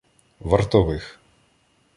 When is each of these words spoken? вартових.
вартових. 0.39 1.05